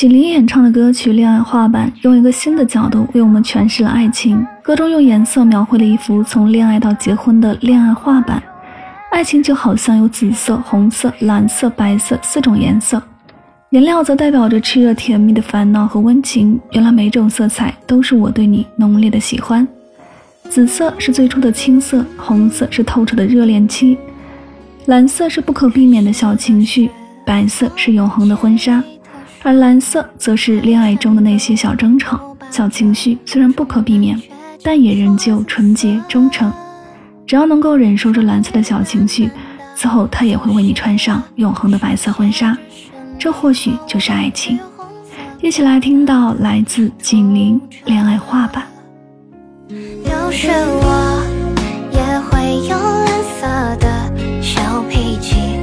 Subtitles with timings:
[0.00, 4.42] 锦鲤演唱的歌曲《恋爱画板》用一个新的角度为我们诠释了爱情。
[4.62, 8.42] 歌中用颜色描绘了一幅从恋爱到结婚的恋爱画板，
[9.12, 13.02] 爱情就好像有紫色、红色、蓝色、白色四种颜色，
[13.72, 16.58] 颜料则代表着炽热甜蜜的烦恼和温情。
[16.72, 19.68] 原来每种色彩都是我对你浓烈的喜欢。
[20.48, 23.98] 紫色是最初的青涩，红色是透彻的热恋期，
[24.86, 26.88] 蓝色是不可避免的小情绪，
[27.26, 28.82] 白色是永恒的婚纱。
[29.42, 34.20] 而蓝色则是恋爱中的那些小争吵、小情绪，虽然不可避免，
[34.62, 36.52] 但也仍旧纯洁忠诚。
[37.26, 39.30] 只要能够忍受着蓝色的小情绪，
[39.74, 42.56] 此后他也会为你穿上永恒的白色婚纱。
[43.18, 44.58] 这或许就是爱情。
[45.40, 48.62] 一起来听到来自锦麟《恋爱画板》。
[49.72, 51.22] 我
[51.92, 53.06] 也会有蓝
[53.38, 53.46] 色
[53.78, 55.59] 的小脾气。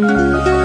[0.00, 0.57] 有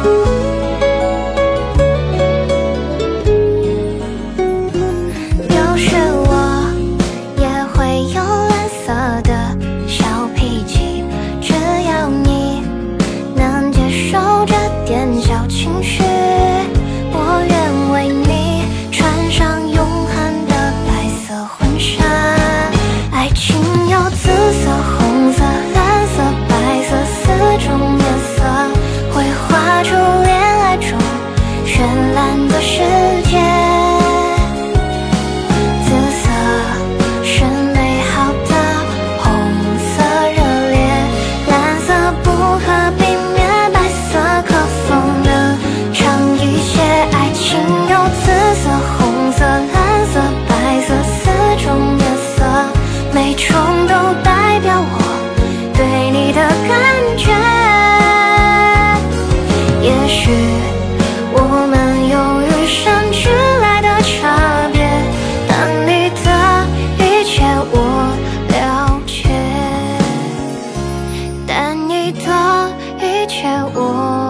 [73.24, 74.23] 一切，我。